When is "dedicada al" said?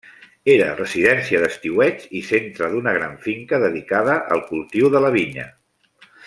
3.67-4.43